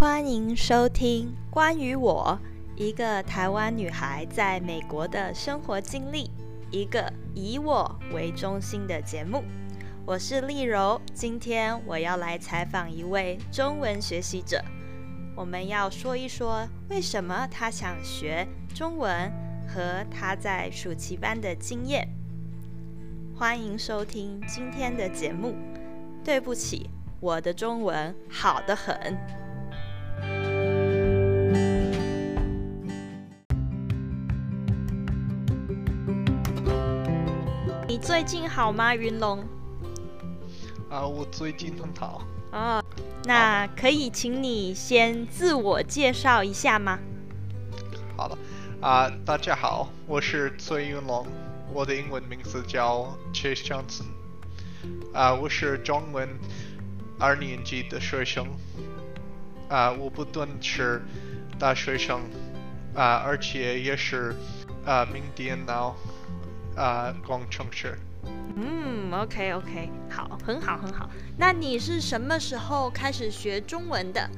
[0.00, 2.38] 欢迎收听关于我
[2.74, 6.30] 一个台湾女孩在美国的生活经历，
[6.70, 9.44] 一个以我为中心的节目。
[10.06, 14.64] 我是丽柔，今天我要来采访一位中文学习者，
[15.36, 19.30] 我们要说一说为什么她想学中文
[19.68, 22.08] 和她在暑期班的经验。
[23.36, 25.54] 欢迎收听今天的节目。
[26.24, 26.88] 对不起，
[27.20, 29.14] 我的中文好得很。
[38.02, 39.44] 最近好吗，云龙？
[40.88, 42.22] 啊，我最近很好。
[42.50, 42.82] 哦，
[43.24, 46.98] 那可以请你先自我介绍一下吗？
[48.16, 48.38] 好的，
[48.80, 51.26] 啊，大家好，我是崔云龙，
[51.74, 54.06] 我的英文名字叫 Chase Johnson。
[55.12, 56.28] 啊，我是中文
[57.18, 58.46] 二年级的学生。
[59.68, 61.02] 啊，我不但是
[61.58, 62.22] 大学生，
[62.94, 64.34] 啊，而且也是
[64.86, 65.94] 啊，明电脑
[66.76, 67.98] 啊工程师。
[68.56, 71.08] 嗯，OK OK，好，很好很好。
[71.38, 74.28] 那你是什么时候开始学中文的？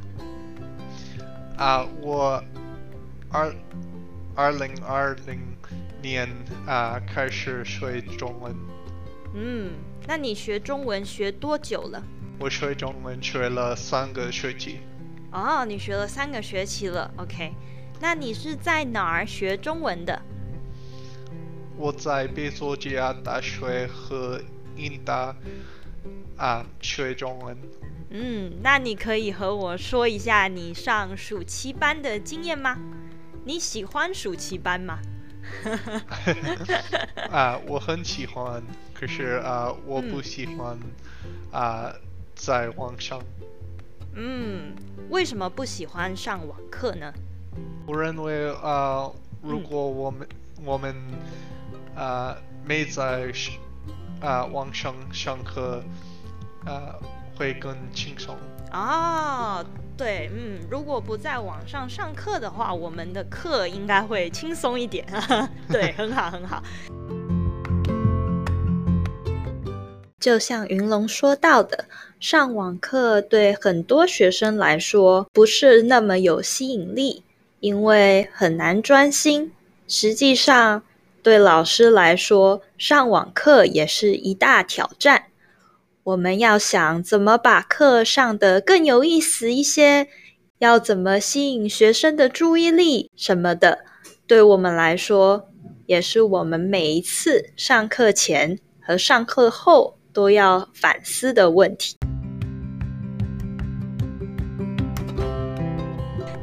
[1.57, 2.43] 啊，我
[3.31, 3.53] 二
[4.35, 5.41] 二零二零
[6.01, 6.29] 年
[6.67, 8.55] 啊开始学中文。
[9.35, 9.73] 嗯，
[10.07, 12.03] 那你学中文学多久了？
[12.39, 14.81] 我学中文学了三个学期。
[15.33, 17.53] 哦，你学了三个学期了，OK。
[18.01, 20.21] 那你是在哪儿学中文的？
[21.83, 24.41] 我在北佐吉亚大学和
[24.77, 25.35] 英大
[26.37, 27.59] 啊学中文。
[28.11, 32.79] 嗯，那你可以和我说一下你上暑期班的经验吗？
[33.45, 35.01] 你喜欢暑期班吗？
[37.33, 38.63] 啊，我很喜欢，
[38.95, 40.79] 可是啊，我不喜欢
[41.51, 41.93] 啊
[42.37, 43.21] 在网上。
[44.15, 44.73] 嗯，
[45.11, 47.13] 为什么不喜欢上网课呢？
[47.89, 49.11] 我认为啊，
[49.43, 50.29] 如果我们
[50.65, 50.95] 我们
[51.95, 53.33] 啊没在
[54.21, 55.83] 啊网上上课，
[56.65, 56.95] 啊
[57.37, 58.37] 会更轻松。
[58.71, 59.65] 啊，
[59.97, 65.07] 对，嗯，如果不在网上上课的话，我们的课应该会轻松一点。
[65.69, 66.63] 对，很好，很好。
[70.19, 71.85] 就像云龙说到的，
[72.21, 77.25] 上网课对很多学生来说不是那么有吸引力，
[77.59, 79.53] 因为很难专心。
[79.89, 80.83] 实际上，
[81.23, 85.27] 对老师来说，上网课也是一大挑战。
[86.03, 90.09] 我们要想怎么把课上得更有意思一些，
[90.59, 93.85] 要怎么吸引学生的注意力什么的，
[94.27, 95.49] 对我们来说，
[95.87, 99.99] 也是我们每一次上课前和上课后。
[100.15, 101.97] 都要反思的问题。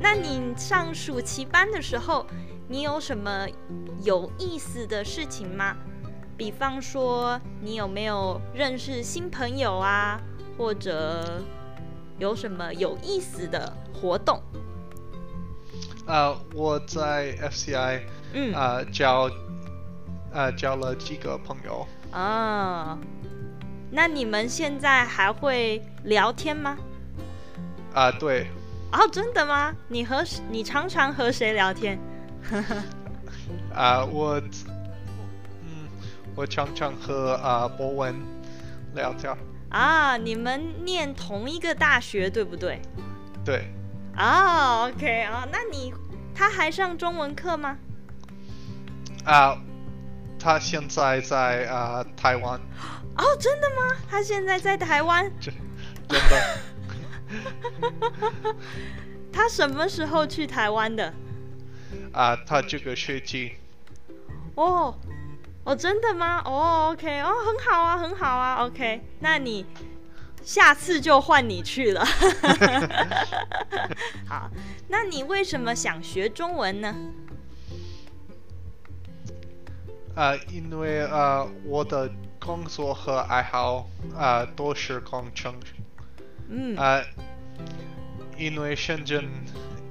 [0.02, 2.26] 那你上暑期班的时候，
[2.68, 3.46] 你有什么
[4.04, 5.76] 有意思的事情吗？
[6.38, 10.20] 比方说，你有没有认识新朋友啊？
[10.58, 11.42] 或者
[12.18, 14.42] 有什么有意思的活动？
[16.06, 18.02] 啊，我在 FCI，
[18.34, 19.30] 嗯，啊，交，
[20.32, 21.88] 呃，交了几个朋友。
[22.12, 22.98] 啊。
[23.92, 26.78] 那你们现在还会聊天吗？
[27.94, 28.48] 啊，对。
[28.92, 29.76] 哦，真的吗？
[29.88, 32.00] 你和你常常和谁聊天？
[33.74, 34.40] 啊，我，
[35.62, 35.88] 嗯，
[36.36, 38.16] 我常常和啊博文
[38.96, 39.36] 聊天。
[39.70, 42.82] 啊，你们念同一个大学对不对？
[43.46, 43.68] 对。
[44.16, 45.94] 啊，OK 啊，那你
[46.36, 47.78] 他还上中文课吗？
[49.24, 49.58] 啊，
[50.40, 52.60] 他现在在啊台湾。
[53.18, 53.96] 哦，真的吗？
[54.10, 55.32] 他现在在台湾。
[55.40, 55.54] 真
[56.10, 56.58] 的。
[59.32, 61.14] 他什么时候去台湾的？
[62.12, 63.54] 啊，他这个学期。
[64.56, 64.98] 哦，
[65.64, 66.42] 哦，真的吗？
[66.46, 69.02] 哦，OK，哦，很好啊，很好啊，OK。
[69.20, 69.66] 那你
[70.44, 72.06] 下次就换你去了。
[74.28, 74.50] 好，
[74.88, 76.96] 那你为什么想学中文呢？
[80.16, 82.12] 啊，因为啊，我的。
[82.42, 83.86] 工作和爱好
[84.16, 85.54] 啊都是工程，
[86.48, 87.04] 嗯啊，
[88.38, 89.30] 因为深圳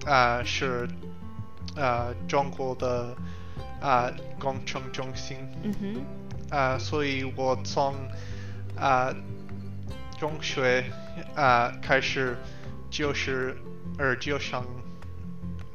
[0.06, 0.88] 啊是
[1.78, 3.14] 啊中国的
[3.80, 5.72] 啊工程中心，嗯
[6.50, 7.94] 哼，啊，所以我从
[8.76, 9.14] 啊
[10.18, 10.84] 中学
[11.34, 12.36] 啊开始
[12.90, 13.56] 就是
[13.98, 14.62] 而就想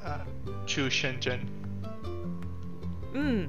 [0.03, 0.19] 啊
[0.65, 1.39] 去深圳，
[3.13, 3.47] 嗯。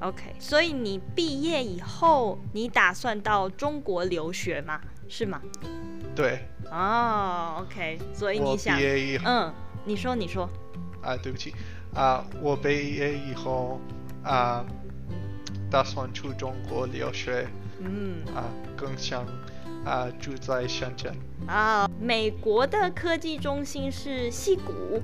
[0.00, 4.80] OK，所以你毕业以后，你打算到中国留学吗？
[5.08, 5.40] 是吗？
[6.12, 6.40] 对。
[6.72, 8.76] 哦，OK，所以你想，
[9.24, 9.54] 嗯，
[9.84, 10.50] 你说，你说。
[11.02, 11.54] 啊，对不起，
[11.94, 13.80] 啊，我毕业以后
[14.22, 14.64] 啊，
[15.70, 17.46] 打算去中国留学。
[17.80, 18.24] 嗯。
[18.34, 18.44] 啊，
[18.76, 19.26] 更想
[19.84, 21.14] 啊住在深圳。
[21.46, 25.02] 啊，美国的科技中心是戏谷，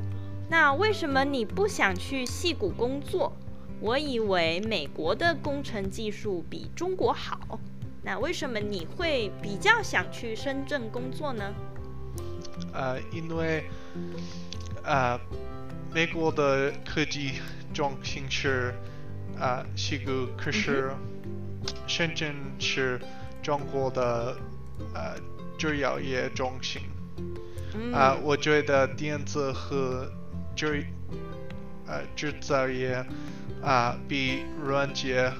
[0.48, 3.32] 那为什么你不想去戏谷工作？
[3.80, 7.60] 我以为美国的工程技术比中国好，
[8.02, 11.54] 那为什么你会比较想去深圳工作呢？
[12.72, 13.64] 呃，因为
[14.84, 15.18] 呃，
[15.92, 17.40] 美国的科技
[17.72, 18.74] 中心是
[19.38, 20.90] 啊西谷，可是
[21.86, 23.00] 深圳是
[23.42, 24.36] 中国的
[24.94, 25.16] 呃
[25.58, 26.82] 制药业中心。
[27.92, 30.10] 啊，我觉得电子和
[30.54, 30.84] 制
[31.86, 33.04] 呃制造业。
[33.60, 35.32] 啊，比软件，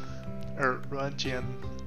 [0.56, 1.41] 呃，软件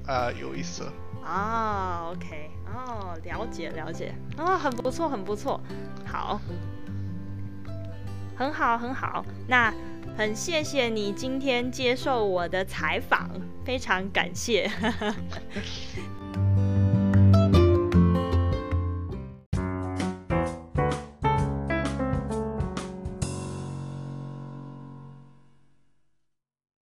[0.06, 0.82] 啊有意思。
[1.22, 5.60] 啊，OK，哦，了解了解，啊，很不错很不错，
[6.06, 6.40] 好，
[8.34, 9.72] 很好很好，那
[10.16, 13.30] 很谢谢你今天接受我的采访，
[13.64, 14.70] 非常感谢。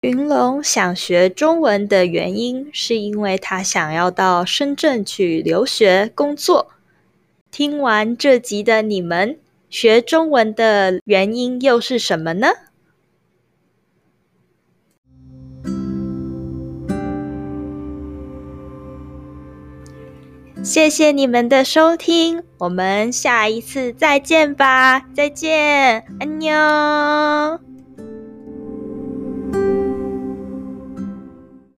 [0.01, 6.71] 云龙想学中文的原因，是因为他想要到深圳去留学工作。
[7.49, 9.39] 听完这集的你们，
[9.75, 12.47] 学中文的原因又是什么呢？
[20.63, 25.01] 谢谢你们的收听，我们下一次再见吧！
[25.13, 26.55] 再见，安妞。